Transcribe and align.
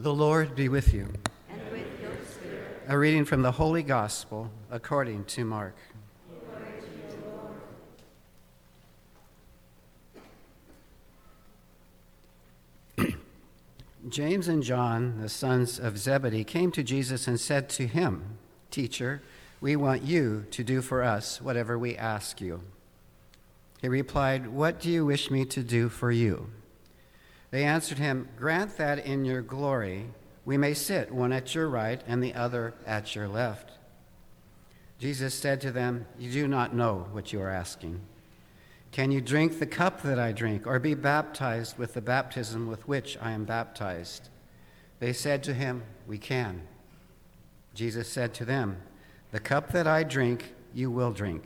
The 0.00 0.14
Lord 0.14 0.54
be 0.54 0.68
with 0.68 0.94
you. 0.94 1.08
And 1.50 1.60
with 1.72 2.00
your 2.00 2.12
spirit. 2.30 2.84
A 2.86 2.96
reading 2.96 3.24
from 3.24 3.42
the 3.42 3.50
Holy 3.50 3.82
Gospel 3.82 4.48
according 4.70 5.24
to 5.24 5.44
Mark. 5.44 5.74
James 14.08 14.46
and 14.46 14.62
John, 14.62 15.20
the 15.20 15.28
sons 15.28 15.80
of 15.80 15.98
Zebedee, 15.98 16.44
came 16.44 16.70
to 16.70 16.84
Jesus 16.84 17.26
and 17.26 17.40
said 17.40 17.68
to 17.70 17.88
him, 17.88 18.38
Teacher, 18.70 19.20
we 19.60 19.74
want 19.74 20.02
you 20.02 20.46
to 20.52 20.62
do 20.62 20.80
for 20.80 21.02
us 21.02 21.42
whatever 21.42 21.76
we 21.76 21.96
ask 21.96 22.40
you. 22.40 22.60
He 23.80 23.88
replied, 23.88 24.46
What 24.46 24.78
do 24.78 24.90
you 24.90 25.04
wish 25.04 25.28
me 25.28 25.44
to 25.46 25.64
do 25.64 25.88
for 25.88 26.12
you? 26.12 26.50
They 27.50 27.64
answered 27.64 27.98
him, 27.98 28.28
Grant 28.36 28.76
that 28.76 29.04
in 29.04 29.24
your 29.24 29.42
glory 29.42 30.06
we 30.44 30.56
may 30.56 30.74
sit 30.74 31.12
one 31.12 31.32
at 31.32 31.54
your 31.54 31.68
right 31.68 32.02
and 32.06 32.22
the 32.22 32.34
other 32.34 32.74
at 32.86 33.14
your 33.14 33.28
left. 33.28 33.72
Jesus 34.98 35.34
said 35.34 35.60
to 35.60 35.70
them, 35.70 36.06
You 36.18 36.32
do 36.32 36.48
not 36.48 36.74
know 36.74 37.06
what 37.12 37.32
you 37.32 37.40
are 37.40 37.50
asking. 37.50 38.00
Can 38.90 39.12
you 39.12 39.20
drink 39.20 39.58
the 39.58 39.66
cup 39.66 40.02
that 40.02 40.18
I 40.18 40.32
drink, 40.32 40.66
or 40.66 40.78
be 40.78 40.94
baptized 40.94 41.78
with 41.78 41.94
the 41.94 42.00
baptism 42.00 42.66
with 42.66 42.88
which 42.88 43.18
I 43.20 43.32
am 43.32 43.44
baptized? 43.44 44.28
They 44.98 45.12
said 45.12 45.42
to 45.44 45.54
him, 45.54 45.84
We 46.06 46.18
can. 46.18 46.62
Jesus 47.74 48.08
said 48.08 48.34
to 48.34 48.44
them, 48.44 48.78
The 49.30 49.40
cup 49.40 49.72
that 49.72 49.86
I 49.86 50.02
drink, 50.02 50.54
you 50.74 50.90
will 50.90 51.12
drink, 51.12 51.44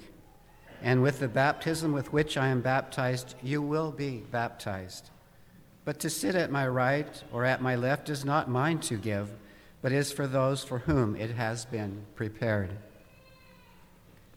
and 0.81 1.03
with 1.03 1.19
the 1.19 1.29
baptism 1.29 1.93
with 1.93 2.13
which 2.13 2.37
I 2.37 2.49
am 2.49 2.63
baptized, 2.63 3.35
you 3.43 3.61
will 3.61 3.91
be 3.91 4.23
baptized. 4.31 5.11
But 5.85 5.99
to 6.01 6.11
sit 6.11 6.35
at 6.35 6.51
my 6.51 6.67
right 6.67 7.23
or 7.33 7.45
at 7.45 7.61
my 7.61 7.75
left 7.75 8.09
is 8.09 8.25
not 8.25 8.49
mine 8.49 8.79
to 8.81 8.97
give, 8.97 9.31
but 9.81 9.93
is 9.93 10.13
for 10.13 10.27
those 10.27 10.63
for 10.63 10.79
whom 10.79 11.17
it 11.17 11.31
has 11.31 11.65
been 11.65 12.05
prepared. 12.15 12.71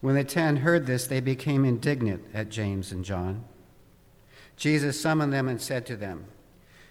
When 0.01 0.15
the 0.15 0.23
ten 0.23 0.57
heard 0.57 0.85
this, 0.85 1.07
they 1.07 1.19
became 1.19 1.65
indignant 1.65 2.23
at 2.33 2.49
James 2.49 2.91
and 2.91 3.05
John. 3.05 3.43
Jesus 4.57 4.99
summoned 4.99 5.33
them 5.33 5.47
and 5.47 5.61
said 5.61 5.85
to 5.87 5.95
them, 5.95 6.25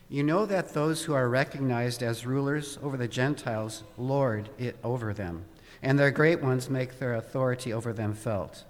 You 0.09 0.23
know 0.23 0.47
that 0.47 0.75
those 0.75 1.05
who 1.05 1.15
are 1.15 1.29
recognized 1.29 2.03
as 2.03 2.27
rulers 2.27 2.79
over 2.83 2.97
the 2.97 3.09
Gentiles 3.09 3.83
lord 3.97 4.51
it 4.59 4.77
over 4.85 5.13
them, 5.15 5.45
and 5.83 5.99
their 5.99 6.11
great 6.11 6.43
ones 6.43 6.71
make 6.71 6.99
their 6.99 7.15
authority 7.15 7.73
over 7.73 7.93
them 7.93 8.15
felt. 8.15 8.65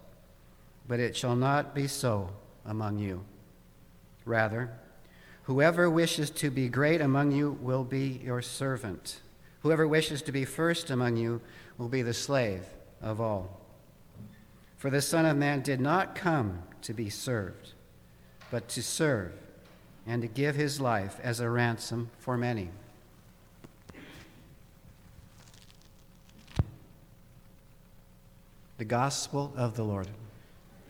But 0.87 1.01
it 1.01 1.17
shall 1.17 1.37
not 1.37 1.75
be 1.75 1.87
so 1.87 2.31
among 2.65 2.99
you. 2.99 3.25
Rather, 4.25 4.71
Whoever 5.45 5.91
wishes 5.91 6.31
to 6.31 6.51
be 6.51 6.69
great 6.69 7.01
among 7.01 7.33
you 7.33 7.59
will 7.61 7.85
be 7.85 8.21
your 8.25 8.41
servant. 8.41 9.21
Whoever 9.63 9.87
wishes 9.87 10.23
to 10.23 10.33
be 10.33 10.45
first 10.45 10.91
among 10.91 11.17
you 11.17 11.41
will 11.77 11.89
be 11.89 12.03
the 12.03 12.15
slave 12.15 12.65
of 13.03 13.21
all. 13.21 13.61
For 14.79 14.91
the 14.91 15.03
Son 15.03 15.27
of 15.27 15.37
Man 15.37 15.61
did 15.61 15.81
not 15.81 16.15
come 16.15 16.63
to 16.83 16.95
be 16.95 17.11
served, 17.11 17.73
but 18.51 18.69
to 18.69 18.83
serve 18.83 19.33
and 20.07 20.23
to 20.23 20.29
give 20.29 20.55
his 20.55 20.81
life 20.81 21.19
as 21.23 21.41
a 21.41 21.49
ransom 21.49 22.11
for 22.19 22.37
many. 22.37 22.69
The 28.77 28.85
Gospel 28.85 29.53
of 29.57 29.77
the 29.77 29.85
Lord. 29.85 30.09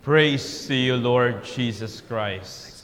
Praise 0.01 0.67
to 0.67 0.75
you, 0.75 0.95
Lord 0.95 1.43
Jesus 1.43 2.01
Christ. 2.01 2.74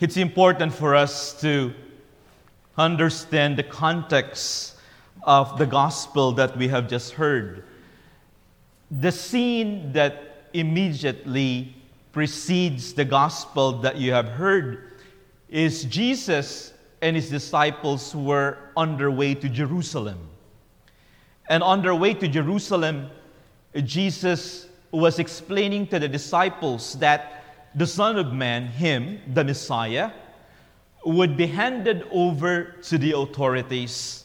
It's 0.00 0.16
important 0.16 0.72
for 0.72 0.94
us 0.94 1.40
to 1.40 1.74
understand 2.76 3.56
the 3.56 3.64
context 3.64 4.76
of 5.24 5.58
the 5.58 5.66
gospel 5.66 6.30
that 6.32 6.56
we 6.56 6.68
have 6.68 6.88
just 6.88 7.14
heard. 7.14 7.64
The 8.92 9.10
scene 9.10 9.92
that 9.94 10.46
immediately 10.52 11.74
precedes 12.12 12.94
the 12.94 13.04
gospel 13.04 13.72
that 13.80 13.96
you 13.96 14.12
have 14.12 14.28
heard 14.28 14.92
is 15.48 15.82
Jesus 15.86 16.72
and 17.02 17.16
his 17.16 17.28
disciples 17.28 18.14
were 18.14 18.56
on 18.76 18.96
their 18.96 19.10
way 19.10 19.34
to 19.34 19.48
Jerusalem. 19.48 20.28
And 21.48 21.60
on 21.60 21.82
their 21.82 21.96
way 21.96 22.14
to 22.14 22.28
Jerusalem, 22.28 23.10
Jesus 23.82 24.68
was 24.92 25.18
explaining 25.18 25.88
to 25.88 25.98
the 25.98 26.08
disciples 26.08 26.94
that 27.00 27.37
the 27.78 27.86
Son 27.86 28.18
of 28.18 28.32
Man, 28.32 28.66
Him, 28.66 29.20
the 29.34 29.44
Messiah, 29.44 30.10
would 31.04 31.36
be 31.36 31.46
handed 31.46 32.04
over 32.10 32.74
to 32.82 32.98
the 32.98 33.16
authorities, 33.16 34.24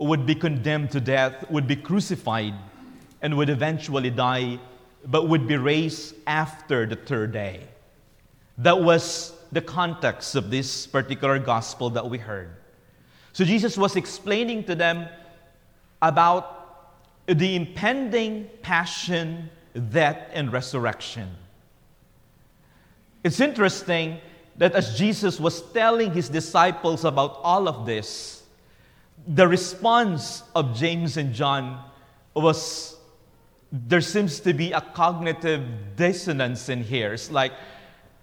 would 0.00 0.24
be 0.24 0.34
condemned 0.34 0.90
to 0.92 1.00
death, 1.00 1.48
would 1.50 1.66
be 1.66 1.76
crucified, 1.76 2.54
and 3.20 3.36
would 3.36 3.50
eventually 3.50 4.08
die, 4.08 4.58
but 5.04 5.28
would 5.28 5.46
be 5.46 5.58
raised 5.58 6.14
after 6.26 6.86
the 6.86 6.96
third 6.96 7.32
day. 7.32 7.60
That 8.56 8.80
was 8.80 9.34
the 9.52 9.60
context 9.60 10.34
of 10.34 10.50
this 10.50 10.86
particular 10.86 11.38
gospel 11.38 11.90
that 11.90 12.08
we 12.08 12.16
heard. 12.16 12.48
So 13.34 13.44
Jesus 13.44 13.76
was 13.76 13.96
explaining 13.96 14.64
to 14.64 14.74
them 14.74 15.06
about 16.00 16.96
the 17.26 17.56
impending 17.56 18.48
passion, 18.62 19.50
death, 19.90 20.30
and 20.32 20.50
resurrection. 20.50 21.28
It's 23.26 23.40
interesting 23.40 24.20
that 24.56 24.74
as 24.74 24.96
Jesus 24.96 25.40
was 25.40 25.60
telling 25.72 26.12
his 26.12 26.28
disciples 26.28 27.04
about 27.04 27.40
all 27.42 27.66
of 27.66 27.84
this, 27.84 28.44
the 29.26 29.48
response 29.48 30.44
of 30.54 30.76
James 30.76 31.16
and 31.16 31.34
John 31.34 31.82
was 32.34 32.94
there 33.72 34.00
seems 34.00 34.38
to 34.38 34.54
be 34.54 34.70
a 34.70 34.80
cognitive 34.80 35.60
dissonance 35.96 36.68
in 36.68 36.84
here. 36.84 37.14
It's 37.14 37.32
like, 37.32 37.50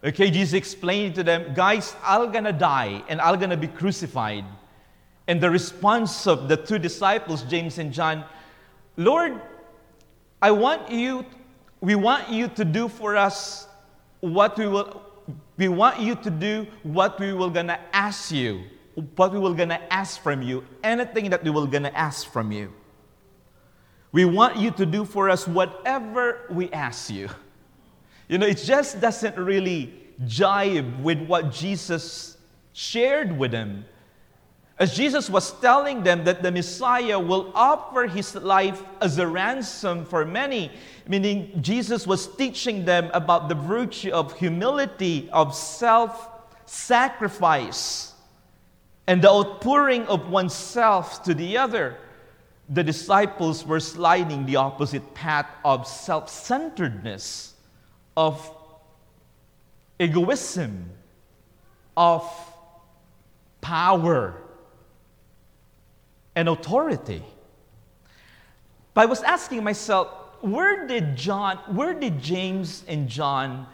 okay, 0.06 0.31
Jesus 0.31 0.53
explained 0.53 1.16
to 1.16 1.24
them, 1.24 1.53
guys, 1.53 1.97
I'm 2.02 2.31
gonna 2.31 2.53
die 2.53 3.03
and 3.09 3.20
I'm 3.20 3.41
gonna 3.41 3.58
be 3.58 3.68
crucified. 3.68 4.46
And 5.28 5.41
the 5.41 5.52
response 5.52 6.28
of 6.28 6.47
the 6.47 6.56
two 6.56 6.80
disciples, 6.80 7.44
James 7.44 7.78
and 7.78 7.91
John, 7.91 8.24
Lord, 8.96 9.41
I 10.41 10.52
want 10.52 10.90
you, 10.90 11.25
we 11.81 11.96
want 11.96 12.30
you 12.30 12.47
to 12.47 12.64
do 12.64 12.88
for 12.88 13.18
us 13.18 13.68
what 14.23 14.57
we 14.57 14.67
will 14.67 15.01
we 15.57 15.67
want 15.67 16.00
you 16.00 16.16
to 16.16 16.29
do 16.29 16.66
what 16.84 17.19
we 17.19 17.34
will 17.34 17.50
gonna 17.50 17.78
ask 17.91 18.31
you 18.31 18.63
what 19.16 19.34
we 19.34 19.39
will 19.39 19.53
gonna 19.53 19.81
ask 19.91 20.22
from 20.22 20.41
you 20.41 20.63
anything 20.81 21.29
that 21.29 21.44
we 21.44 21.50
will 21.50 21.67
gonna 21.67 21.91
ask 21.94 22.31
from 22.31 22.50
you. 22.51 22.72
We 24.13 24.23
want 24.23 24.56
you 24.56 24.72
to 24.72 24.85
do 24.85 25.03
for 25.03 25.29
us 25.29 25.45
whatever 25.45 26.45
we 26.50 26.72
ask 26.72 27.09
you. 27.09 27.28
You 28.29 28.38
know 28.38 28.45
it 28.45 28.59
just 28.63 29.01
doesn't 29.01 29.35
really 29.35 29.94
jive 30.23 31.01
with 31.01 31.19
what 31.28 31.51
jesus 31.51 32.38
shared 32.72 33.38
with 33.38 33.51
them 33.51 33.84
as 34.79 34.95
Jesus 34.95 35.29
was 35.29 35.51
telling 35.59 36.01
them 36.03 36.23
that 36.23 36.41
the 36.41 36.51
Messiah 36.51 37.19
will 37.19 37.51
offer 37.53 38.07
his 38.07 38.34
life 38.35 38.81
as 39.01 39.19
a 39.19 39.28
ransom 39.28 40.03
for 40.03 40.25
many, 40.25 40.72
meaning 41.07 41.51
Jesus 41.61 42.07
was 42.07 42.28
teaching 42.35 42.84
them 42.84 43.11
about 43.13 43.50
the 43.50 43.56
virtue 43.56 44.11
of 44.11 44.38
humility, 44.38 45.29
of 45.31 45.53
self 45.53 46.28
sacrifice, 46.66 48.13
and 49.06 49.22
the 49.22 49.29
outpouring 49.29 50.07
of 50.07 50.29
oneself 50.29 51.23
to 51.23 51.35
the 51.35 51.57
other. 51.57 51.97
The 52.69 52.84
disciples 52.84 53.66
were 53.66 53.79
sliding 53.79 54.47
the 54.47 54.55
opposite 54.55 55.14
path 55.14 55.49
of 55.64 55.85
self 55.85 56.29
centeredness, 56.29 57.53
of 58.17 58.49
egoism, 59.99 60.90
of 61.96 62.28
power 63.61 64.42
and 66.35 66.50
authority. 66.50 67.24
But 68.94 69.02
I 69.02 69.06
was 69.06 69.22
asking 69.24 69.64
myself, 69.64 70.08
where 70.41 70.88
did 70.88 71.16
John, 71.16 71.58
where 71.68 71.94
did 71.94 72.22
James 72.22 72.84
and 72.88 73.08
John 73.08 73.66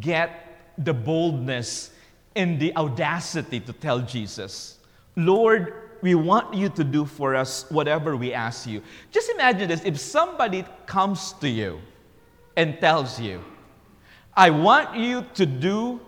get 0.00 0.74
the 0.78 0.94
boldness 0.94 1.90
and 2.36 2.60
the 2.60 2.74
audacity 2.76 3.60
to 3.60 3.72
tell 3.72 4.00
Jesus, 4.00 4.78
Lord, 5.16 5.74
we 6.00 6.14
want 6.14 6.54
you 6.54 6.68
to 6.68 6.84
do 6.84 7.04
for 7.04 7.34
us 7.34 7.68
whatever 7.70 8.16
we 8.16 8.32
ask 8.32 8.68
you. 8.68 8.82
Just 9.10 9.30
imagine 9.30 9.68
this 9.68 9.82
if 9.84 9.98
somebody 9.98 10.64
comes 10.86 11.32
to 11.34 11.48
you 11.48 11.80
and 12.56 12.78
tells 12.80 13.18
you, 13.18 13.42
I 14.36 14.50
want 14.50 14.96
you 14.96 15.26
to 15.34 15.46
do 15.46 16.00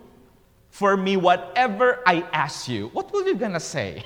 for 0.70 0.96
me 0.96 1.16
whatever 1.16 2.00
I 2.06 2.24
ask 2.32 2.68
you, 2.68 2.88
what 2.92 3.12
will 3.12 3.26
you 3.26 3.34
gonna 3.34 3.58
say? 3.58 4.04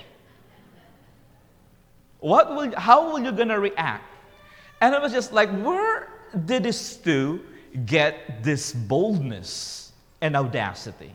What 2.24 2.56
will, 2.56 2.74
how 2.74 3.12
will 3.12 3.22
you 3.22 3.32
gonna 3.32 3.60
react? 3.60 4.02
And 4.80 4.94
I 4.94 4.98
was 4.98 5.12
just 5.12 5.34
like, 5.34 5.50
where 5.60 6.08
did 6.46 6.62
these 6.64 6.96
two 6.96 7.44
get 7.84 8.42
this 8.42 8.72
boldness 8.72 9.92
and 10.22 10.34
audacity? 10.34 11.14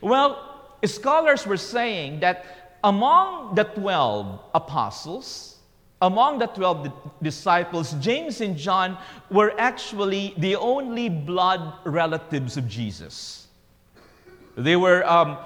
Well, 0.00 0.78
scholars 0.84 1.44
were 1.48 1.56
saying 1.56 2.20
that 2.20 2.78
among 2.84 3.56
the 3.56 3.64
12 3.64 4.38
apostles, 4.54 5.56
among 6.00 6.38
the 6.38 6.46
12 6.46 6.92
disciples, 7.20 7.94
James 7.94 8.40
and 8.40 8.56
John 8.56 8.96
were 9.32 9.52
actually 9.58 10.32
the 10.38 10.54
only 10.54 11.08
blood 11.08 11.74
relatives 11.84 12.56
of 12.56 12.68
Jesus. 12.68 13.48
They 14.54 14.76
were, 14.76 15.04
um, 15.10 15.38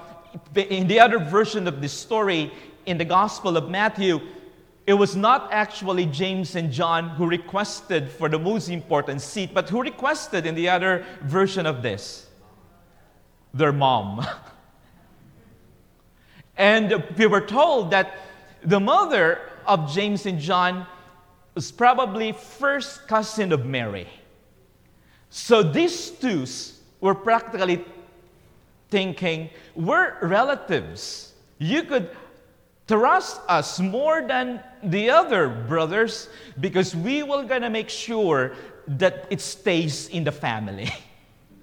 in 0.53 0.87
the 0.87 0.99
other 0.99 1.17
version 1.17 1.67
of 1.67 1.81
this 1.81 1.91
story, 1.91 2.53
in 2.85 2.99
the 2.99 3.05
Gospel 3.05 3.57
of 3.57 3.67
Matthew, 3.67 4.19
it 4.89 4.97
was 4.97 5.15
not 5.15 5.49
actually 5.51 6.07
James 6.07 6.55
and 6.55 6.71
John 6.71 7.09
who 7.09 7.27
requested 7.27 8.09
for 8.09 8.27
the 8.27 8.39
most 8.39 8.69
important 8.69 9.21
seat, 9.21 9.53
but 9.53 9.69
who 9.69 9.83
requested 9.83 10.47
in 10.47 10.55
the 10.55 10.67
other 10.67 11.05
version 11.21 11.67
of 11.67 11.83
this? 11.83 12.25
Their 13.53 13.71
mom. 13.71 14.25
and 16.57 17.03
we 17.15 17.27
were 17.27 17.45
told 17.45 17.91
that 17.91 18.17
the 18.63 18.79
mother 18.79 19.39
of 19.67 19.93
James 19.93 20.25
and 20.25 20.39
John 20.39 20.87
was 21.53 21.71
probably 21.71 22.31
first 22.31 23.07
cousin 23.07 23.51
of 23.51 23.67
Mary. 23.67 24.07
So 25.29 25.61
these 25.61 26.09
two 26.09 26.47
were 26.99 27.13
practically 27.13 27.85
thinking, 28.89 29.51
we're 29.75 30.17
relatives. 30.25 31.33
You 31.59 31.83
could 31.83 32.09
trust 32.89 33.39
us 33.47 33.79
more 33.79 34.23
than 34.25 34.59
the 34.81 35.11
other 35.11 35.47
brothers 35.47 36.27
because 36.59 36.95
we 36.95 37.21
will 37.21 37.43
gonna 37.43 37.69
make 37.69 37.87
sure 37.87 38.53
that 38.87 39.27
it 39.29 39.39
stays 39.41 40.09
in 40.09 40.23
the 40.23 40.31
family. 40.31 40.89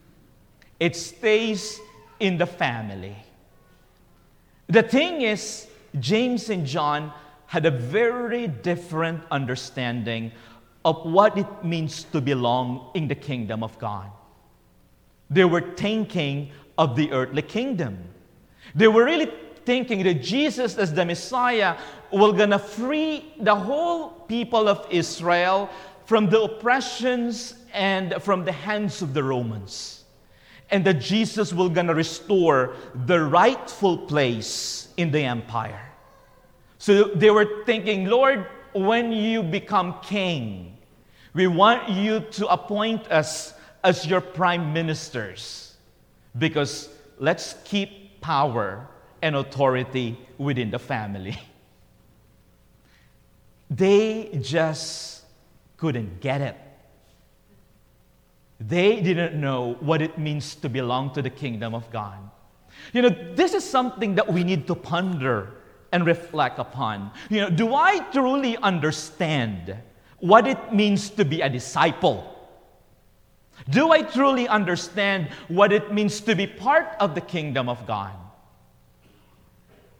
it 0.80 0.94
stays 0.94 1.80
in 2.20 2.38
the 2.38 2.46
family. 2.46 3.16
The 4.68 4.84
thing 4.84 5.22
is, 5.22 5.66
James 5.98 6.48
and 6.48 6.64
John 6.64 7.12
had 7.46 7.66
a 7.66 7.72
very 7.72 8.46
different 8.46 9.22
understanding 9.32 10.30
of 10.84 11.04
what 11.04 11.36
it 11.36 11.64
means 11.64 12.04
to 12.12 12.20
belong 12.20 12.90
in 12.94 13.08
the 13.08 13.16
kingdom 13.16 13.64
of 13.64 13.76
God. 13.80 14.10
They 15.28 15.44
were 15.44 15.74
thinking 15.74 16.52
of 16.78 16.94
the 16.94 17.10
earthly 17.10 17.42
kingdom. 17.42 17.98
They 18.76 18.86
were 18.86 19.04
really 19.04 19.32
thinking 19.66 20.04
that 20.04 20.22
Jesus 20.22 20.78
as 20.78 20.94
the 20.94 21.04
Messiah 21.04 21.76
will 22.10 22.32
gonna 22.32 22.58
free 22.58 23.34
the 23.40 23.54
whole 23.54 24.10
people 24.28 24.68
of 24.68 24.86
Israel 24.90 25.68
from 26.06 26.30
the 26.30 26.40
oppressions 26.40 27.54
and 27.74 28.14
from 28.22 28.44
the 28.44 28.52
hands 28.52 29.02
of 29.02 29.12
the 29.12 29.22
Romans. 29.22 30.04
And 30.70 30.84
that 30.84 31.00
Jesus 31.00 31.52
will 31.52 31.68
gonna 31.68 31.94
restore 31.94 32.74
the 33.06 33.20
rightful 33.20 33.98
place 33.98 34.88
in 34.96 35.10
the 35.10 35.20
empire. 35.20 35.92
So 36.78 37.04
they 37.04 37.30
were 37.30 37.64
thinking, 37.64 38.06
Lord, 38.06 38.46
when 38.72 39.12
you 39.12 39.42
become 39.42 39.96
king, 40.02 40.76
we 41.34 41.46
want 41.46 41.88
you 41.88 42.20
to 42.20 42.46
appoint 42.48 43.10
us 43.10 43.54
as 43.84 44.06
your 44.06 44.20
prime 44.20 44.72
ministers 44.72 45.74
because 46.38 46.88
let's 47.18 47.56
keep 47.64 48.20
power 48.20 48.88
and 49.22 49.36
authority 49.36 50.18
within 50.38 50.70
the 50.70 50.78
family. 50.78 51.38
They 53.68 54.38
just 54.42 55.24
couldn't 55.76 56.20
get 56.20 56.40
it. 56.40 56.56
They 58.60 59.00
didn't 59.00 59.38
know 59.38 59.76
what 59.80 60.00
it 60.00 60.18
means 60.18 60.54
to 60.56 60.68
belong 60.68 61.12
to 61.14 61.22
the 61.22 61.30
kingdom 61.30 61.74
of 61.74 61.90
God. 61.90 62.18
You 62.92 63.02
know, 63.02 63.34
this 63.34 63.54
is 63.54 63.64
something 63.68 64.14
that 64.14 64.32
we 64.32 64.44
need 64.44 64.66
to 64.68 64.74
ponder 64.74 65.54
and 65.92 66.06
reflect 66.06 66.58
upon. 66.58 67.10
You 67.28 67.42
know, 67.42 67.50
do 67.50 67.74
I 67.74 67.98
truly 68.12 68.56
understand 68.58 69.76
what 70.18 70.46
it 70.46 70.72
means 70.72 71.10
to 71.10 71.24
be 71.24 71.40
a 71.40 71.48
disciple? 71.48 72.32
Do 73.70 73.90
I 73.90 74.02
truly 74.02 74.48
understand 74.48 75.28
what 75.48 75.72
it 75.72 75.92
means 75.92 76.20
to 76.22 76.34
be 76.34 76.46
part 76.46 76.94
of 77.00 77.14
the 77.14 77.20
kingdom 77.20 77.68
of 77.68 77.86
God? 77.86 78.14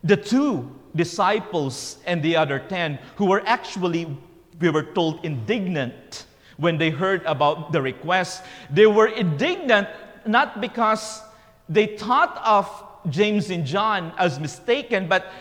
The 0.07 0.17
two 0.17 0.71
disciples 0.95 1.99
and 2.07 2.23
the 2.23 2.37
other 2.37 2.59
ten 2.59 2.99
who 3.17 3.27
were 3.27 3.43
actually, 3.47 4.17
we 4.61 4.71
were 4.71 4.83
told, 4.83 5.25
indignant 5.25 6.27
when 6.57 6.79
they 6.79 6.91
heard 6.91 7.23
about 7.25 7.73
the 7.73 7.83
request. 7.83 8.43
They 8.71 8.87
were 8.87 9.09
indignant 9.09 9.89
not 10.27 10.61
because 10.61 11.23
they 11.69 11.87
thought 11.99 12.41
of 12.45 13.13
James 13.13 13.51
and 13.51 13.67
John 13.67 14.13
as 14.19 14.41
mistaken, 14.41 15.09
but 15.09 15.33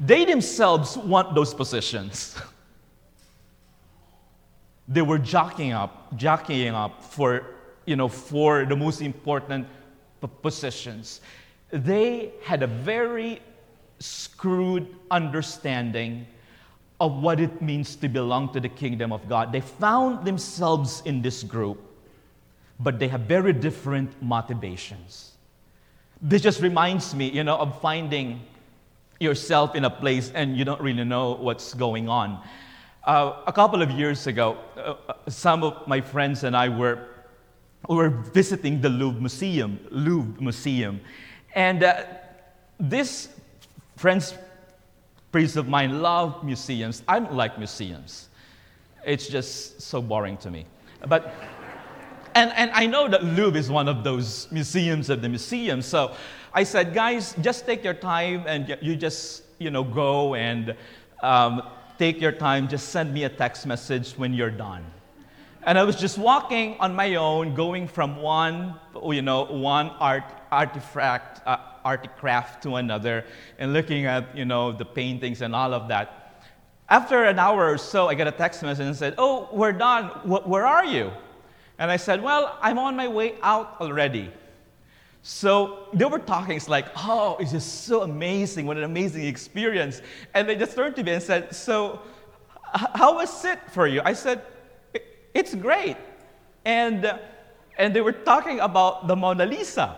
they 0.00 0.24
themselves 0.24 0.96
want 0.96 1.34
those 1.34 1.54
positions. 1.54 2.36
they 4.88 5.02
were 5.02 5.18
jockeying 5.18 5.72
up, 5.72 6.16
jockeying 6.16 6.74
up 6.74 7.02
for, 7.02 7.54
you 7.86 7.96
know, 7.96 8.08
for 8.08 8.64
the 8.64 8.76
most 8.76 9.00
important 9.00 9.66
positions. 10.42 11.20
They 11.70 12.32
had 12.42 12.62
a 12.62 12.66
very 12.66 13.40
screwed 13.98 14.94
understanding 15.10 16.26
of 17.00 17.22
what 17.22 17.40
it 17.40 17.62
means 17.62 17.94
to 17.96 18.08
belong 18.08 18.52
to 18.52 18.60
the 18.60 18.68
kingdom 18.68 19.12
of 19.12 19.28
God. 19.28 19.52
They 19.52 19.60
found 19.60 20.26
themselves 20.26 21.02
in 21.04 21.22
this 21.22 21.42
group, 21.42 21.78
but 22.80 22.98
they 22.98 23.08
have 23.08 23.22
very 23.22 23.52
different 23.52 24.20
motivations. 24.20 25.32
This 26.20 26.42
just 26.42 26.60
reminds 26.60 27.14
me, 27.14 27.30
you 27.30 27.44
know, 27.44 27.56
of 27.56 27.80
finding 27.80 28.40
yourself 29.20 29.74
in 29.74 29.84
a 29.84 29.90
place 29.90 30.32
and 30.34 30.56
you 30.56 30.64
don't 30.64 30.80
really 30.80 31.04
know 31.04 31.34
what's 31.34 31.74
going 31.74 32.08
on. 32.08 32.42
Uh, 33.04 33.42
a 33.46 33.52
couple 33.52 33.80
of 33.80 33.90
years 33.90 34.26
ago, 34.26 34.58
uh, 34.76 34.94
uh 35.08 35.14
some 35.28 35.62
of 35.62 35.86
my 35.86 36.00
friends 36.00 36.44
and 36.44 36.56
I 36.56 36.68
were, 36.68 37.06
were 37.88 38.10
visiting 38.10 38.80
the 38.80 38.88
Louvre 38.88 39.20
Museum, 39.20 39.78
Louvre 39.90 40.42
Museum, 40.42 41.00
and 41.54 41.84
uh, 41.84 42.04
this 42.78 43.28
Friends, 43.98 44.32
priests 45.32 45.56
of 45.56 45.66
mine 45.66 46.00
love 46.00 46.44
museums. 46.44 47.02
I 47.08 47.18
don't 47.18 47.34
like 47.34 47.58
museums. 47.58 48.28
It's 49.04 49.26
just 49.26 49.82
so 49.82 50.00
boring 50.00 50.36
to 50.36 50.52
me. 50.52 50.66
But, 51.08 51.34
and, 52.36 52.52
and 52.54 52.70
I 52.74 52.86
know 52.86 53.08
that 53.08 53.24
Louvre 53.24 53.58
is 53.58 53.68
one 53.68 53.88
of 53.88 54.04
those 54.04 54.46
museums 54.52 55.10
of 55.10 55.20
the 55.20 55.28
museum. 55.28 55.82
So 55.82 56.14
I 56.54 56.62
said, 56.62 56.94
guys, 56.94 57.34
just 57.40 57.66
take 57.66 57.82
your 57.82 57.94
time 57.94 58.44
and 58.46 58.78
you 58.80 58.94
just, 58.94 59.42
you 59.58 59.72
know, 59.72 59.82
go 59.82 60.36
and 60.36 60.76
um, 61.24 61.62
take 61.98 62.20
your 62.20 62.30
time. 62.30 62.68
Just 62.68 62.90
send 62.90 63.12
me 63.12 63.24
a 63.24 63.28
text 63.28 63.66
message 63.66 64.12
when 64.12 64.32
you're 64.32 64.48
done. 64.48 64.84
And 65.64 65.76
I 65.76 65.82
was 65.82 65.96
just 65.96 66.18
walking 66.18 66.76
on 66.78 66.94
my 66.94 67.16
own, 67.16 67.56
going 67.56 67.88
from 67.88 68.14
one, 68.22 68.76
you 69.04 69.22
know, 69.22 69.44
one 69.46 69.88
art, 69.98 70.22
artifact, 70.52 71.42
uh, 71.44 71.56
articraft 71.88 72.60
to 72.62 72.76
another 72.76 73.24
and 73.58 73.72
looking 73.72 74.06
at, 74.06 74.36
you 74.36 74.44
know, 74.44 74.72
the 74.72 74.84
paintings 74.84 75.42
and 75.42 75.54
all 75.54 75.72
of 75.72 75.88
that. 75.88 76.06
After 76.88 77.24
an 77.24 77.38
hour 77.38 77.70
or 77.72 77.78
so, 77.78 78.08
I 78.08 78.14
got 78.14 78.26
a 78.26 78.32
text 78.32 78.62
message 78.62 78.86
and 78.86 78.96
said, 78.96 79.14
Oh, 79.18 79.48
we're 79.52 79.72
done. 79.72 80.04
where 80.52 80.66
are 80.66 80.84
you? 80.84 81.10
And 81.78 81.90
I 81.90 81.96
said, 81.96 82.22
Well, 82.22 82.58
I'm 82.62 82.78
on 82.78 82.96
my 82.96 83.08
way 83.08 83.34
out 83.42 83.76
already. 83.80 84.30
So 85.22 85.88
they 85.92 86.06
were 86.06 86.18
talking, 86.18 86.56
it's 86.56 86.68
like, 86.68 86.86
Oh, 86.96 87.36
it's 87.40 87.52
just 87.52 87.84
so 87.84 88.02
amazing. 88.02 88.66
What 88.66 88.76
an 88.78 88.84
amazing 88.84 89.24
experience. 89.24 90.00
And 90.34 90.48
they 90.48 90.56
just 90.56 90.74
turned 90.74 90.96
to 90.96 91.02
me 91.02 91.12
and 91.12 91.22
said, 91.22 91.54
So, 91.54 92.00
how 92.72 93.14
was 93.16 93.44
it 93.44 93.58
for 93.70 93.86
you? 93.86 94.00
I 94.04 94.14
said, 94.14 94.42
It's 95.34 95.54
great. 95.54 95.96
And, 96.64 97.18
and 97.76 97.94
they 97.94 98.00
were 98.00 98.12
talking 98.12 98.60
about 98.60 99.08
the 99.08 99.16
Mona 99.16 99.46
Lisa. 99.46 99.96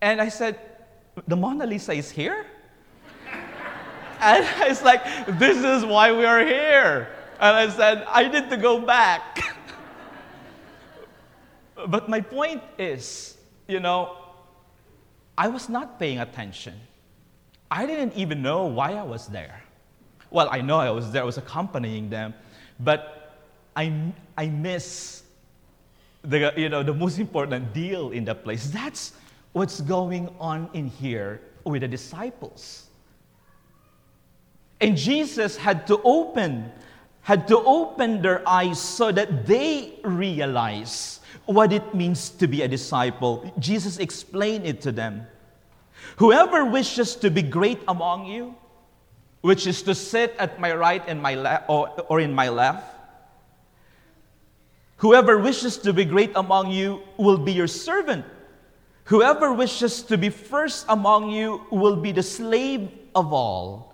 And 0.00 0.20
I 0.20 0.28
said, 0.28 0.58
The 1.26 1.36
Mona 1.36 1.66
Lisa 1.66 1.92
is 1.92 2.10
here? 2.10 2.46
and 4.20 4.46
it's 4.70 4.82
like, 4.82 5.04
This 5.38 5.58
is 5.58 5.84
why 5.84 6.12
we 6.12 6.24
are 6.24 6.44
here. 6.44 7.08
And 7.40 7.56
I 7.56 7.68
said, 7.70 8.04
I 8.08 8.28
need 8.28 8.50
to 8.50 8.56
go 8.56 8.80
back. 8.80 9.40
but 11.88 12.08
my 12.08 12.20
point 12.20 12.62
is, 12.78 13.36
you 13.66 13.80
know, 13.80 14.16
I 15.38 15.48
was 15.48 15.68
not 15.68 15.98
paying 15.98 16.18
attention. 16.18 16.74
I 17.70 17.86
didn't 17.86 18.14
even 18.14 18.42
know 18.42 18.66
why 18.66 18.92
I 18.92 19.02
was 19.02 19.28
there. 19.28 19.62
Well, 20.30 20.48
I 20.50 20.60
know 20.60 20.78
I 20.78 20.90
was 20.90 21.10
there, 21.12 21.22
I 21.22 21.24
was 21.24 21.38
accompanying 21.38 22.10
them, 22.10 22.34
but 22.78 23.38
I, 23.74 24.12
I 24.36 24.46
miss 24.46 25.22
the, 26.22 26.52
you 26.56 26.68
know, 26.68 26.82
the 26.82 26.92
most 26.92 27.18
important 27.18 27.72
deal 27.72 28.10
in 28.10 28.24
the 28.24 28.34
place. 28.34 28.70
That's 28.70 29.12
what's 29.52 29.80
going 29.80 30.28
on 30.38 30.70
in 30.72 30.86
here 30.86 31.40
with 31.64 31.82
the 31.82 31.88
disciples. 31.88 32.86
And 34.80 34.96
Jesus 34.96 35.56
had 35.56 35.86
to 35.88 36.00
open, 36.02 36.72
had 37.22 37.46
to 37.48 37.58
open 37.58 38.22
their 38.22 38.46
eyes 38.48 38.80
so 38.80 39.12
that 39.12 39.46
they 39.46 39.98
realize 40.02 41.20
what 41.44 41.72
it 41.72 41.94
means 41.94 42.30
to 42.30 42.46
be 42.46 42.62
a 42.62 42.68
disciple. 42.68 43.52
Jesus 43.58 43.98
explained 43.98 44.66
it 44.66 44.80
to 44.82 44.92
them. 44.92 45.26
Whoever 46.16 46.64
wishes 46.64 47.14
to 47.16 47.30
be 47.30 47.42
great 47.42 47.80
among 47.88 48.26
you, 48.26 48.54
which 49.42 49.66
is 49.66 49.82
to 49.82 49.94
sit 49.94 50.34
at 50.38 50.60
my 50.60 50.74
right 50.74 51.02
and 51.06 51.20
my 51.20 51.34
left 51.34 51.68
or, 51.68 51.88
or 52.08 52.20
in 52.20 52.32
my 52.32 52.48
left, 52.48 52.84
whoever 54.96 55.38
wishes 55.38 55.76
to 55.78 55.92
be 55.92 56.04
great 56.04 56.32
among 56.34 56.70
you 56.70 57.02
will 57.16 57.38
be 57.38 57.52
your 57.52 57.66
servant. 57.66 58.24
Whoever 59.10 59.52
wishes 59.52 60.02
to 60.02 60.16
be 60.16 60.30
first 60.30 60.86
among 60.88 61.32
you 61.32 61.66
will 61.72 61.96
be 61.96 62.12
the 62.12 62.22
slave 62.22 62.88
of 63.12 63.32
all. 63.32 63.92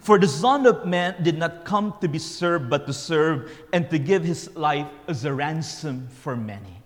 For 0.00 0.18
the 0.18 0.28
Son 0.28 0.66
of 0.66 0.84
Man 0.84 1.16
did 1.22 1.38
not 1.38 1.64
come 1.64 1.94
to 2.02 2.08
be 2.08 2.18
served, 2.18 2.68
but 2.68 2.86
to 2.86 2.92
serve 2.92 3.50
and 3.72 3.88
to 3.88 3.98
give 3.98 4.22
his 4.22 4.54
life 4.56 4.86
as 5.08 5.24
a 5.24 5.32
ransom 5.32 6.08
for 6.08 6.36
many. 6.36 6.76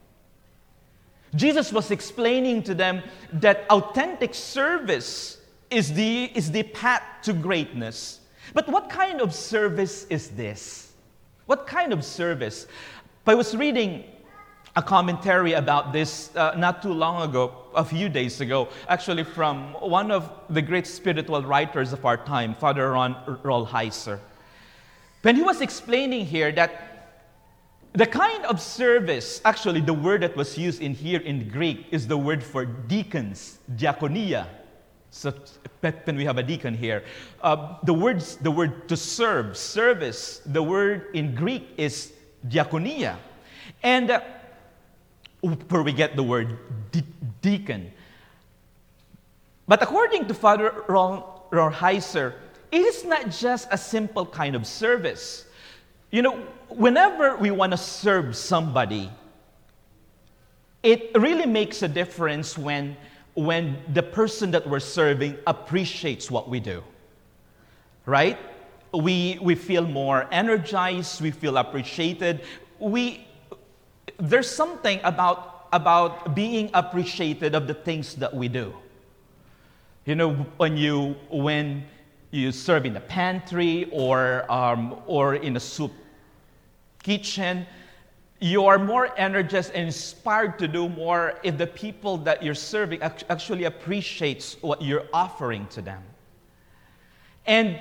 Jesus 1.35 1.73
was 1.73 1.91
explaining 1.91 2.63
to 2.63 2.75
them 2.77 3.03
that 3.33 3.67
authentic 3.71 4.37
service 4.37 5.39
is 5.69 5.93
the, 5.93 6.31
is 6.33 6.53
the 6.53 6.63
path 6.63 7.03
to 7.23 7.33
greatness. 7.33 8.21
But 8.53 8.69
what 8.69 8.89
kind 8.89 9.21
of 9.21 9.35
service 9.35 10.07
is 10.11 10.29
this? 10.29 10.93
What 11.47 11.67
kind 11.67 11.93
of 11.93 12.05
service? 12.05 12.69
I 13.27 13.35
was 13.35 13.57
reading 13.57 14.05
a 14.77 14.83
commentary 14.83 15.53
about 15.53 15.93
this 15.93 16.35
uh, 16.35 16.55
not 16.57 16.83
too 16.83 16.93
long 16.93 17.29
ago, 17.29 17.53
a 17.75 17.85
few 17.85 18.09
days 18.09 18.41
ago, 18.41 18.69
actually 18.89 19.23
from 19.23 19.73
one 19.75 20.11
of 20.11 20.31
the 20.51 20.61
great 20.61 20.87
spiritual 20.87 21.43
writers 21.43 21.93
of 21.93 22.05
our 22.05 22.17
time, 22.17 22.55
Father 22.55 22.91
Ron 22.91 23.15
Rolheiser. 23.43 24.19
When 25.23 25.37
he 25.37 25.43
was 25.43 25.61
explaining 25.61 26.27
here 26.27 26.51
that 26.53 26.95
the 27.93 28.07
kind 28.07 28.45
of 28.47 28.61
service, 28.61 29.41
actually, 29.45 29.81
the 29.81 29.95
word 29.95 30.23
that 30.23 30.37
was 30.37 30.59
used 30.59 30.83
in 30.83 30.95
here 30.95 31.21
in 31.21 31.49
Greek 31.49 31.87
is 31.93 32.09
the 32.09 32.17
word 32.17 32.43
for 32.43 32.65
deacons, 32.65 33.61
diakonia. 33.77 34.49
So 35.11 35.33
when 35.81 36.17
we 36.17 36.25
have 36.25 36.39
a 36.39 36.43
deacon 36.43 36.75
here, 36.75 37.05
uh, 37.41 37.77
the 37.85 37.95
words, 37.95 38.35
the 38.37 38.51
word 38.51 38.89
to 38.89 38.97
serve, 38.97 39.57
service, 39.57 40.43
the 40.45 40.61
word 40.61 41.07
in 41.15 41.37
Greek 41.37 41.69
is 41.77 42.13
diakonia, 42.49 43.17
and 43.85 44.11
uh, 44.11 44.21
where 45.45 45.83
we 45.83 45.93
get 45.93 46.17
the 46.17 46.23
word 46.23 46.59
de- 46.91 47.05
deacon. 47.43 47.93
But 49.67 49.83
according 49.83 50.27
to 50.29 50.35
Father 50.35 50.71
Rolheiser, 50.89 52.35
it 52.71 52.81
is 52.81 53.05
not 53.05 53.31
just 53.31 53.69
a 53.71 53.79
simple 53.79 54.27
kind 54.27 54.55
of 54.55 54.67
service. 54.67 55.47
You 56.11 56.23
know, 56.23 56.37
whenever 56.69 57.37
we 57.37 57.51
want 57.51 57.73
to 57.73 57.79
serve 57.79 58.37
somebody, 58.37 59.11
it 60.83 61.11
really 61.15 61.47
makes 61.47 61.83
a 61.83 61.89
difference 61.89 62.59
when, 62.59 62.97
when 63.35 63.79
the 63.93 64.03
person 64.03 64.51
that 64.51 64.69
we're 64.69 64.81
serving 64.81 65.39
appreciates 65.47 66.31
what 66.31 66.49
we 66.49 66.61
do. 66.61 66.83
Right? 68.07 68.39
We, 68.93 69.39
we 69.41 69.55
feel 69.55 69.87
more 69.87 70.29
energized, 70.31 71.21
we 71.21 71.31
feel 71.31 71.57
appreciated. 71.57 72.43
We, 72.79 73.27
there's 74.19 74.51
something 74.51 75.01
about, 75.05 75.69
about 75.73 76.35
being 76.35 76.71
appreciated 76.75 77.55
of 77.55 77.67
the 77.67 77.75
things 77.75 78.15
that 78.17 78.33
we 78.35 78.49
do. 78.49 78.75
You 80.05 80.15
know, 80.15 80.35
when 80.57 80.77
you, 80.77 81.17
when 81.31 81.85
you 82.31 82.53
serve 82.53 82.85
in 82.85 82.95
the 82.95 83.01
pantry 83.01 83.89
or, 83.91 84.51
um, 84.53 85.01
or 85.07 85.37
in 85.37 85.57
a 85.57 85.61
soup 85.61 85.93
kitchen, 87.03 87.67
you 88.41 88.67
are 88.67 88.79
more 88.79 89.09
energized 89.19 89.73
and 89.75 89.87
inspired 89.87 90.59
to 90.59 90.69
do 90.69 90.89
more 90.89 91.39
if 91.43 91.57
the 91.57 91.67
people 91.67 92.19
that 92.19 92.43
you're 92.43 92.55
serving 92.55 93.01
actually 93.03 93.65
appreciates 93.65 94.57
what 94.61 94.83
you're 94.83 95.07
offering 95.13 95.67
to 95.69 95.81
them. 95.81 96.03
And 97.47 97.79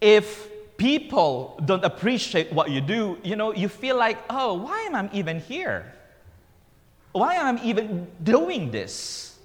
if 0.00 0.48
people 0.76 1.60
don't 1.64 1.84
appreciate 1.84 2.52
what 2.52 2.70
you 2.70 2.80
do, 2.80 3.18
you 3.22 3.36
know, 3.36 3.54
you 3.54 3.68
feel 3.68 3.96
like, 3.96 4.18
oh, 4.30 4.54
why 4.54 4.80
am 4.82 4.94
I 4.94 5.10
even 5.12 5.40
here? 5.40 5.92
Why 7.12 7.34
am 7.34 7.58
I 7.58 7.64
even 7.64 8.08
doing 8.22 8.70
this? 8.70 9.38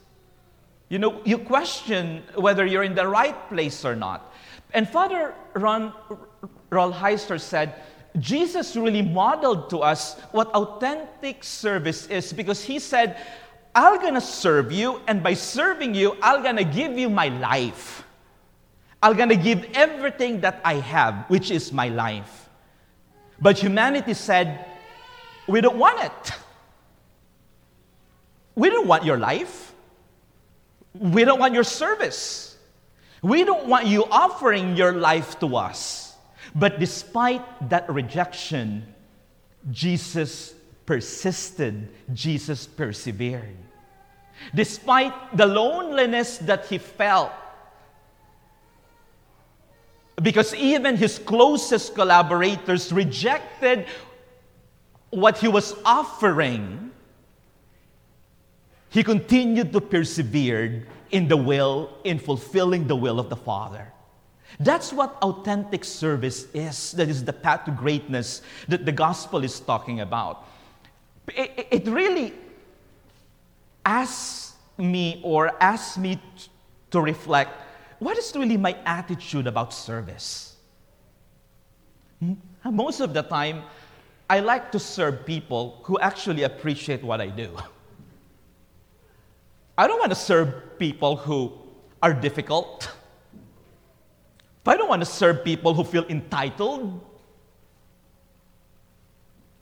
You 0.90 0.98
know, 0.98 1.22
you 1.24 1.38
question 1.38 2.24
whether 2.36 2.66
you're 2.66 2.84
in 2.84 2.96
the 2.96 3.08
right 3.08 3.48
place 3.50 3.86
or 3.86 3.96
not. 3.96 4.34
And 4.74 4.90
Father 4.90 5.36
Ron 5.54 5.94
Rolheiser 6.72 7.40
said, 7.40 7.76
Jesus 8.18 8.76
really 8.76 9.04
modeled 9.04 9.70
to 9.70 9.80
us 9.80 10.20
what 10.32 10.48
authentic 10.50 11.44
service 11.44 12.08
is 12.08 12.34
because 12.34 12.64
he 12.64 12.80
said, 12.80 13.18
I'm 13.76 14.02
gonna 14.02 14.20
serve 14.20 14.72
you, 14.72 15.00
and 15.08 15.22
by 15.22 15.36
serving 15.36 15.94
you, 15.94 16.18
I'm 16.24 16.42
gonna 16.42 16.64
give 16.64 16.98
you 16.98 17.08
my 17.08 17.30
life. 17.30 18.04
I'm 19.02 19.16
going 19.16 19.30
to 19.30 19.36
give 19.36 19.66
everything 19.74 20.42
that 20.42 20.62
I 20.64 20.76
have, 20.76 21.26
which 21.30 21.52
is 21.52 21.72
my 21.72 21.90
life. 21.90 22.50
But 23.42 23.58
humanity 23.58 24.14
said, 24.14 24.66
we 25.48 25.62
don't 25.62 25.78
want 25.78 26.04
it. 26.04 26.32
We 28.56 28.70
don't 28.70 28.88
want 28.88 29.06
your 29.06 29.18
life. 29.18 29.74
We 30.94 31.24
don't 31.24 31.40
want 31.40 31.54
your 31.54 31.64
service. 31.64 32.58
We 33.22 33.44
don't 33.46 33.68
want 33.68 33.88
you 33.88 34.06
offering 34.06 34.76
your 34.76 34.94
life 34.94 35.40
to 35.40 35.56
us. 35.56 36.16
But 36.54 36.80
despite 36.80 37.70
that 37.70 37.90
rejection, 37.90 38.94
Jesus 39.72 40.54
persisted, 40.86 41.88
Jesus 42.14 42.66
persevered. 42.66 43.56
Despite 44.54 45.14
the 45.38 45.46
loneliness 45.46 46.38
that 46.40 46.66
he 46.66 46.78
felt, 46.78 47.32
because 50.22 50.54
even 50.56 50.98
his 50.98 51.20
closest 51.20 51.96
collaborators 51.96 52.92
rejected 52.92 53.86
what 55.12 55.38
he 55.38 55.48
was 55.48 55.76
offering, 55.86 56.92
he 58.90 59.04
continued 59.04 59.72
to 59.74 59.82
persevere 59.82 60.86
in 61.12 61.28
the 61.28 61.38
will, 61.38 61.98
in 62.04 62.20
fulfilling 62.20 62.88
the 62.88 62.96
will 62.96 63.20
of 63.20 63.30
the 63.30 63.36
Father. 63.36 63.92
That's 64.60 64.92
what 64.92 65.18
authentic 65.22 65.86
service 65.86 66.48
is. 66.54 66.92
That 66.94 67.08
is 67.08 67.24
the 67.24 67.34
path 67.34 67.66
to 67.66 67.72
greatness 67.72 68.42
that 68.68 68.86
the 68.86 68.92
gospel 68.92 69.44
is 69.44 69.60
talking 69.60 70.02
about. 70.02 70.46
It, 71.30 71.68
it 71.72 71.88
really 71.88 72.34
asks 73.86 74.54
me 74.78 75.22
or 75.24 75.52
asks 75.62 75.98
me 75.98 76.20
to 76.92 77.00
reflect 77.00 77.52
what 78.00 78.18
is 78.18 78.34
really 78.36 78.58
my 78.58 78.78
attitude 78.86 79.48
about 79.48 79.74
service? 79.74 80.56
Hmm? 82.20 82.34
Most 82.66 83.00
of 83.00 83.14
the 83.14 83.22
time, 83.22 83.64
I 84.30 84.40
like 84.40 84.72
to 84.72 84.80
serve 84.80 85.26
people 85.26 85.80
who 85.84 86.00
actually 86.00 86.44
appreciate 86.44 87.04
what 87.04 87.22
I 87.22 87.28
do. 87.28 87.56
I 89.78 89.88
don't 89.88 90.00
want 90.00 90.12
to 90.12 90.16
serve 90.16 90.78
people 90.78 91.16
who 91.16 91.54
are 92.02 92.14
difficult. 92.14 92.92
I 94.66 94.78
don't 94.78 94.90
want 94.90 95.02
to 95.02 95.06
serve 95.06 95.44
people 95.44 95.74
who 95.74 95.84
feel 95.84 96.06
entitled. 96.10 97.02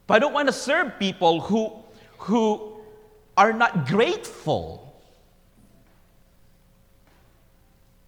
I 0.09 0.19
don't 0.19 0.33
want 0.33 0.47
to 0.47 0.53
serve 0.53 0.99
people 0.99 1.39
who, 1.39 1.71
who 2.17 2.77
are 3.37 3.53
not 3.53 3.87
grateful. 3.87 4.86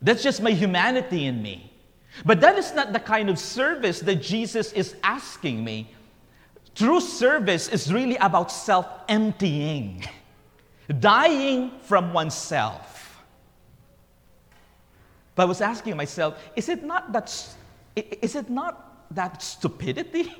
That's 0.01 0.23
just 0.23 0.41
my 0.41 0.51
humanity 0.51 1.25
in 1.25 1.41
me. 1.41 1.71
But 2.25 2.41
that 2.41 2.57
is 2.57 2.73
not 2.73 2.93
the 2.93 2.99
kind 2.99 3.29
of 3.29 3.37
service 3.37 3.99
that 4.01 4.15
Jesus 4.15 4.73
is 4.73 4.95
asking 5.03 5.63
me. 5.63 5.93
True 6.75 7.01
service 7.01 7.67
is 7.67 7.91
really 7.93 8.15
about 8.17 8.51
self 8.51 8.87
emptying, 9.07 10.05
dying 10.99 11.71
from 11.81 12.13
oneself. 12.13 13.23
But 15.35 15.43
I 15.43 15.45
was 15.45 15.61
asking 15.61 15.95
myself, 15.97 16.41
is 16.55 16.69
it 16.69 16.83
not 16.83 17.11
that, 17.13 17.33
is 17.95 18.35
it 18.35 18.49
not 18.49 19.05
that 19.15 19.41
stupidity? 19.41 20.33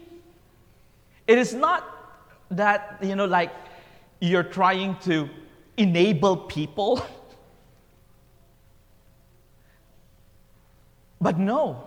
It 1.27 1.37
is 1.37 1.53
not 1.53 1.85
that, 2.51 2.97
you 3.01 3.15
know, 3.15 3.25
like 3.25 3.51
you're 4.19 4.43
trying 4.43 4.97
to 5.01 5.29
enable 5.77 6.35
people 6.35 7.01
But 11.21 11.37
no. 11.37 11.85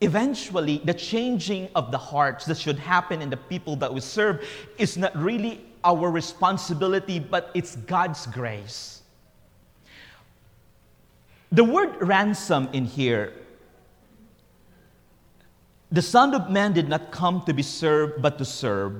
Eventually, 0.00 0.80
the 0.84 0.94
changing 0.94 1.68
of 1.74 1.90
the 1.90 1.98
hearts 1.98 2.44
that 2.46 2.56
should 2.56 2.78
happen 2.78 3.20
in 3.20 3.30
the 3.30 3.36
people 3.36 3.74
that 3.76 3.92
we 3.92 4.00
serve 4.00 4.46
is 4.78 4.96
not 4.96 5.16
really 5.16 5.64
our 5.82 6.10
responsibility, 6.10 7.18
but 7.18 7.50
it's 7.54 7.76
God's 7.76 8.26
grace. 8.26 9.02
The 11.50 11.64
word 11.64 11.96
ransom 12.00 12.68
in 12.72 12.84
here, 12.84 13.32
the 15.90 16.02
Son 16.02 16.34
of 16.34 16.50
Man 16.50 16.74
did 16.74 16.88
not 16.88 17.10
come 17.10 17.42
to 17.46 17.54
be 17.54 17.62
served, 17.62 18.20
but 18.20 18.38
to 18.38 18.44
serve, 18.44 18.94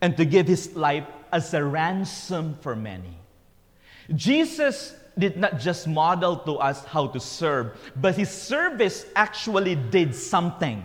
and 0.00 0.16
to 0.16 0.24
give 0.24 0.46
his 0.46 0.74
life 0.76 1.06
as 1.32 1.52
a 1.52 1.62
ransom 1.62 2.56
for 2.60 2.76
many. 2.76 3.18
Jesus 4.14 4.94
did 5.20 5.36
not 5.36 5.60
just 5.60 5.86
model 5.86 6.36
to 6.36 6.56
us 6.56 6.84
how 6.84 7.06
to 7.08 7.20
serve, 7.20 7.78
but 7.96 8.16
his 8.16 8.30
service 8.30 9.06
actually 9.14 9.76
did 9.76 10.14
something. 10.14 10.82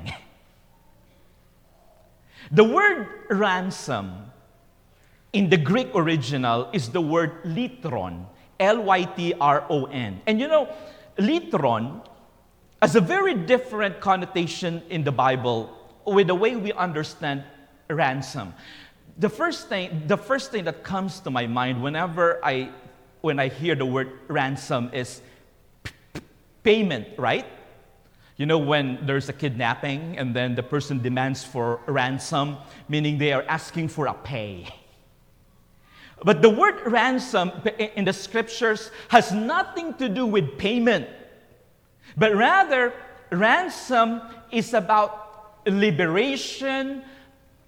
The 2.51 2.63
word 2.63 3.07
ransom 3.29 4.31
in 5.33 5.49
the 5.49 5.57
Greek 5.57 5.89
original 5.95 6.69
is 6.71 6.89
the 6.89 7.01
word 7.01 7.43
lytron, 7.43 8.25
L 8.59 8.83
Y 8.83 9.03
T 9.03 9.33
R 9.39 9.65
O 9.69 9.85
N. 9.85 10.21
And 10.27 10.39
you 10.39 10.47
know, 10.47 10.69
lytron 11.17 12.05
has 12.81 12.95
a 12.95 13.01
very 13.01 13.33
different 13.33 13.99
connotation 13.99 14.83
in 14.89 15.03
the 15.03 15.11
Bible 15.11 15.75
with 16.05 16.27
the 16.27 16.35
way 16.35 16.55
we 16.55 16.71
understand 16.73 17.43
ransom. 17.89 18.53
The 19.17 19.29
first 19.29 19.69
thing, 19.69 20.03
the 20.07 20.17
first 20.17 20.51
thing 20.51 20.65
that 20.65 20.83
comes 20.83 21.19
to 21.21 21.31
my 21.31 21.47
mind 21.47 21.81
whenever 21.81 22.39
I 22.43 22.69
when 23.25 23.39
I 23.39 23.47
hear 23.47 23.73
the 23.73 23.87
word 23.87 24.11
ransom 24.27 24.91
is 24.93 25.19
payment, 26.61 27.07
right? 27.17 27.47
You 28.37 28.45
know, 28.45 28.59
when 28.59 28.99
there's 29.01 29.29
a 29.29 29.33
kidnapping 29.33 30.19
and 30.19 30.35
then 30.35 30.53
the 30.53 30.61
person 30.61 31.01
demands 31.01 31.43
for 31.43 31.81
ransom, 31.87 32.57
meaning 32.87 33.17
they 33.17 33.33
are 33.33 33.43
asking 33.47 33.87
for 33.87 34.05
a 34.05 34.13
pay. 34.13 34.69
But 36.23 36.43
the 36.43 36.51
word 36.51 36.79
ransom 36.85 37.51
in 37.95 38.05
the 38.05 38.13
scriptures 38.13 38.91
has 39.09 39.31
nothing 39.31 39.95
to 39.95 40.07
do 40.07 40.27
with 40.27 40.59
payment, 40.59 41.09
but 42.15 42.35
rather, 42.35 42.93
ransom 43.31 44.21
is 44.51 44.75
about 44.75 45.65
liberation 45.65 47.01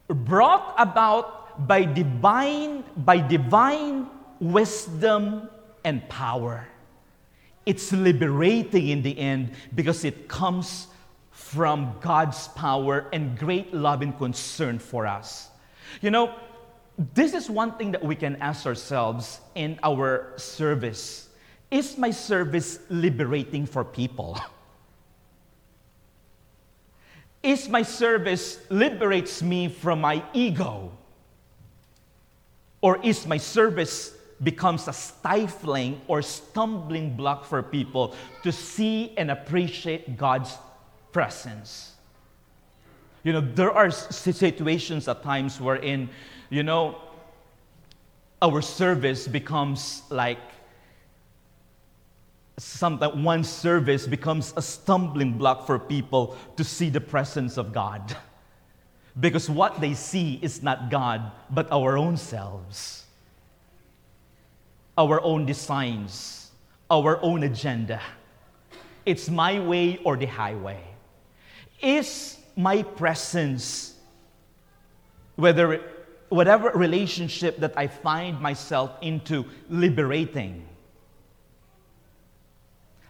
brought 0.07 0.75
about 0.77 1.67
by 1.67 1.83
divine, 1.83 2.83
by 2.95 3.17
divine 3.17 4.05
wisdom 4.39 5.49
and 5.83 6.07
power. 6.09 6.67
It's 7.65 7.91
liberating 7.91 8.87
in 8.89 9.01
the 9.01 9.17
end 9.17 9.51
because 9.75 10.05
it 10.05 10.27
comes 10.27 10.87
from 11.31 11.95
God's 12.01 12.47
power 12.49 13.07
and 13.13 13.37
great 13.37 13.73
love 13.73 14.01
and 14.01 14.17
concern 14.17 14.79
for 14.79 15.05
us. 15.05 15.49
You 16.01 16.11
know, 16.11 16.33
this 17.13 17.33
is 17.33 17.49
one 17.49 17.77
thing 17.77 17.91
that 17.91 18.03
we 18.03 18.15
can 18.15 18.37
ask 18.37 18.65
ourselves 18.65 19.39
in 19.55 19.79
our 19.83 20.33
service. 20.37 21.29
Is 21.69 21.97
my 21.97 22.11
service 22.11 22.79
liberating 22.89 23.65
for 23.65 23.83
people? 23.83 24.39
Is 27.43 27.69
my 27.69 27.83
service 27.83 28.59
liberates 28.69 29.41
me 29.41 29.69
from 29.69 30.01
my 30.01 30.23
ego? 30.33 30.91
Or 32.81 32.99
is 33.03 33.25
my 33.25 33.37
service 33.37 34.16
becomes 34.43 34.87
a 34.87 34.93
stifling 34.93 36.01
or 36.07 36.21
stumbling 36.21 37.15
block 37.15 37.45
for 37.45 37.63
people 37.63 38.13
to 38.43 38.51
see 38.51 39.13
and 39.17 39.31
appreciate 39.31 40.17
God's 40.17 40.57
presence. 41.11 41.93
You 43.23 43.33
know, 43.33 43.41
there 43.41 43.71
are 43.71 43.89
situations 43.89 45.07
at 45.07 45.23
times 45.23 45.59
wherein, 45.59 46.09
you 46.49 46.63
know, 46.63 46.97
our 48.41 48.61
service 48.61 49.27
becomes 49.27 50.03
like 50.11 50.39
something, 52.59 53.23
one 53.23 53.43
service 53.43 54.05
becomes 54.05 54.53
a 54.55 54.61
stumbling 54.61 55.33
block 55.33 55.65
for 55.65 55.79
people 55.79 56.37
to 56.55 56.63
see 56.63 56.89
the 56.89 57.01
presence 57.01 57.57
of 57.57 57.73
God. 57.73 58.15
Because 59.19 59.49
what 59.49 59.81
they 59.81 59.95
see 59.95 60.37
is 60.43 60.61
not 60.61 60.91
God, 60.91 61.31
but 61.49 61.71
our 61.71 61.97
own 61.97 62.17
selves 62.17 63.06
our 64.97 65.21
own 65.21 65.45
designs, 65.45 66.51
our 66.89 67.21
own 67.21 67.43
agenda. 67.43 68.01
It's 69.05 69.29
my 69.29 69.59
way 69.59 69.99
or 70.03 70.17
the 70.17 70.25
highway. 70.25 70.83
Is 71.81 72.37
my 72.55 72.81
presence, 72.81 73.95
whether 75.35 75.81
whatever 76.29 76.71
relationship 76.71 77.57
that 77.59 77.77
I 77.77 77.87
find 77.87 78.41
myself 78.41 78.91
into, 79.01 79.45
liberating? 79.69 80.67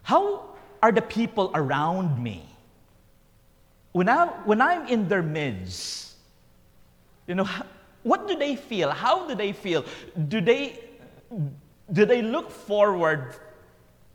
How 0.03 0.55
are 0.83 0.91
the 0.91 1.01
people 1.01 1.51
around 1.55 2.21
me? 2.21 2.43
When, 3.93 4.09
I, 4.09 4.27
when 4.45 4.61
I'm 4.61 4.87
in 4.87 5.07
their 5.07 5.23
midst, 5.23 6.15
you 7.25 7.35
know, 7.35 7.49
what 8.03 8.27
do 8.27 8.35
they 8.35 8.55
feel? 8.55 8.91
How 8.91 9.27
do 9.27 9.33
they 9.35 9.53
feel? 9.53 9.83
Do 10.27 10.41
they 10.41 10.79
do 11.91 12.05
they 12.05 12.21
look 12.21 12.51
forward 12.51 13.35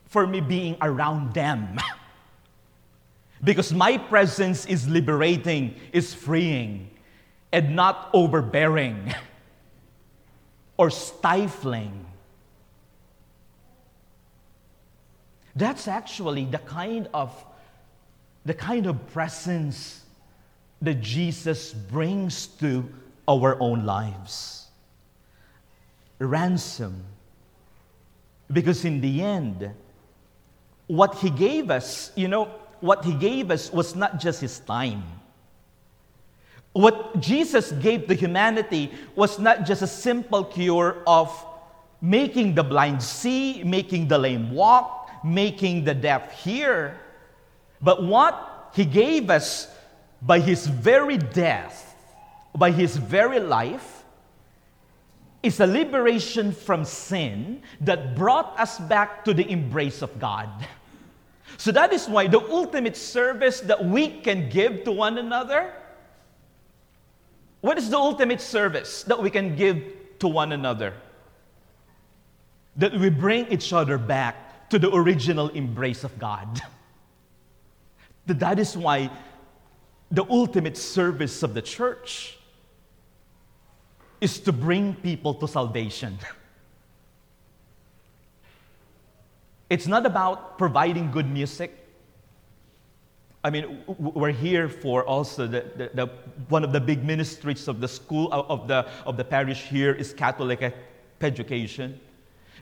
for 0.07 0.27
me 0.27 0.41
being 0.41 0.77
around 0.81 1.35
them? 1.35 1.79
because 3.45 3.73
my 3.73 3.99
presence 3.99 4.67
is 4.67 4.89
liberating, 4.89 5.75
is 5.93 6.15
freeing, 6.15 6.91
and 7.51 7.75
not 7.75 8.11
overbearing 8.13 9.15
or 10.77 10.91
stifling. 10.91 12.07
That's 15.55 15.89
actually 15.89 16.47
the 16.47 16.59
kind 16.59 17.09
of 17.13 17.33
the 18.45 18.55
kind 18.55 18.87
of 18.87 19.13
presence 19.13 20.03
that 20.81 21.01
Jesus 21.01 21.73
brings 21.73 22.49
to 22.59 22.89
our 23.29 23.57
own 23.61 23.87
lives. 23.87 24.67
Ransom 26.19 27.05
because 28.53 28.85
in 28.85 29.01
the 29.01 29.23
end, 29.23 29.71
what 30.87 31.17
he 31.17 31.31
gave 31.31 31.71
us, 31.71 32.13
you 32.15 32.29
know, 32.29 32.51
what 32.81 33.05
he 33.05 33.15
gave 33.15 33.51
us 33.51 33.73
was 33.73 33.95
not 33.95 34.21
just 34.21 34.41
his 34.41 34.59
time. 34.61 35.03
What 36.73 37.21
Jesus 37.21 37.73
gave 37.73 38.07
to 38.09 38.15
humanity 38.15 38.93
was 39.15 39.39
not 39.39 39.65
just 39.65 39.83
a 39.83 39.87
simple 39.87 40.45
cure 40.45 41.03
of 41.07 41.31
making 42.01 42.55
the 42.55 42.65
blind 42.65 43.03
see, 43.03 43.63
making 43.63 44.09
the 44.09 44.19
lame 44.19 44.51
walk, 44.51 45.25
making 45.25 45.85
the 45.85 45.95
deaf 45.95 46.33
hear. 46.43 46.99
But 47.81 48.03
what 48.03 48.71
he 48.75 48.85
gave 48.85 49.31
us 49.31 49.69
by 50.21 50.41
his 50.41 50.67
very 50.67 51.19
death, 51.19 51.95
by 52.57 52.71
his 52.71 52.97
very 52.97 53.39
life, 53.39 54.02
is 55.43 55.59
a 55.61 55.67
liberation 55.67 56.53
from 56.53 56.85
sin 56.85 57.63
that 57.81 58.15
brought 58.15 58.59
us 58.59 58.79
back 58.79 59.25
to 59.25 59.35
the 59.35 59.49
embrace 59.51 60.03
of 60.03 60.19
God. 60.19 60.49
So 61.57 61.73
that 61.73 61.93
is 61.93 62.09
why 62.09 62.29
the 62.29 62.41
ultimate 62.41 62.97
service 62.97 63.61
that 63.61 63.85
we 63.85 64.09
can 64.09 64.49
give 64.49 64.85
to 64.85 64.93
one 64.93 65.19
another. 65.19 65.73
What 67.61 67.79
is 67.79 67.91
the 67.91 67.99
ultimate 67.99 68.41
service 68.41 69.03
that 69.05 69.21
we 69.21 69.31
can 69.31 69.57
give 69.57 69.83
to 70.21 70.29
one 70.29 70.53
another? 70.53 70.95
That 72.77 72.99
we 72.99 73.11
bring 73.11 73.47
each 73.49 73.73
other 73.73 73.99
back 73.99 74.71
to 74.71 74.79
the 74.79 74.95
original 74.95 75.49
embrace 75.51 76.05
of 76.05 76.19
God. 76.19 76.63
That 78.25 78.61
is 78.61 78.77
why 78.77 79.11
the 80.13 80.25
ultimate 80.31 80.77
service 80.77 81.43
of 81.43 81.55
the 81.55 81.63
church 81.63 82.39
is 84.23 84.39
to 84.39 84.53
bring 84.53 84.95
people 84.95 85.35
to 85.35 85.49
salvation. 85.49 86.17
It's 89.69 89.89
not 89.89 90.07
about 90.07 90.59
providing 90.59 91.11
good 91.11 91.29
music. 91.29 91.77
I 93.43 93.51
mean, 93.51 93.83
we're 93.99 94.31
here 94.31 94.69
for 94.69 95.05
also 95.05 95.49
the, 95.49 95.65
the, 95.75 95.91
the, 95.95 96.07
one 96.49 96.63
of 96.63 96.73
the 96.73 96.81
big 96.81 97.03
ministries 97.05 97.67
of 97.67 97.81
the 97.81 97.89
school, 97.89 98.29
uh, 98.31 98.43
of 98.43 98.69
the, 98.69 98.87
of 99.05 99.17
the 99.17 99.25
parish 99.25 99.63
here 99.63 99.93
is 99.93 100.13
Catholic 100.13 100.73
education. 101.21 101.99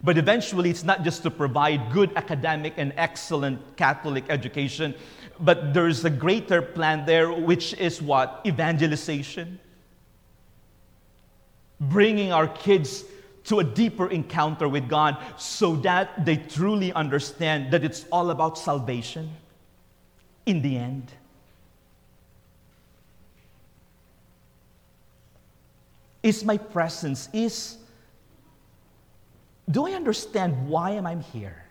But 0.02 0.16
eventually, 0.16 0.70
it's 0.70 0.84
not 0.84 1.04
just 1.04 1.22
to 1.24 1.30
provide 1.30 1.92
good 1.92 2.10
academic 2.16 2.72
and 2.78 2.94
excellent 2.96 3.60
Catholic 3.76 4.24
education, 4.30 4.94
but 5.40 5.74
there's 5.74 6.06
a 6.06 6.10
greater 6.10 6.62
plan 6.62 7.04
there, 7.04 7.30
which 7.30 7.74
is 7.74 8.00
what? 8.00 8.40
Evangelization 8.46 9.58
bringing 11.80 12.32
our 12.32 12.46
kids 12.46 13.04
to 13.44 13.60
a 13.60 13.64
deeper 13.64 14.08
encounter 14.10 14.68
with 14.68 14.88
God 14.88 15.16
so 15.36 15.76
that 15.76 16.24
they 16.24 16.36
truly 16.36 16.92
understand 16.92 17.72
that 17.72 17.82
it's 17.82 18.04
all 18.12 18.30
about 18.30 18.58
salvation 18.58 19.30
in 20.46 20.60
the 20.62 20.76
end. 20.76 21.12
Is 26.22 26.44
my 26.44 26.58
presence, 26.58 27.30
is, 27.32 27.78
do 29.70 29.86
I 29.86 29.92
understand 29.92 30.68
why 30.68 30.90
am 30.90 31.06
I 31.06 31.16
here? 31.16 31.64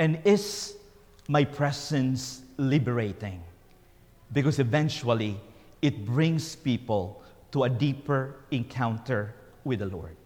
And 0.00 0.20
is 0.24 0.76
my 1.28 1.44
presence 1.44 2.42
liberating? 2.56 3.42
Because 4.32 4.58
eventually 4.58 5.40
it 5.82 6.04
brings 6.04 6.56
people 6.56 7.22
to 7.52 7.64
a 7.64 7.68
deeper 7.68 8.36
encounter 8.50 9.34
with 9.64 9.80
the 9.80 9.86
Lord. 9.86 10.16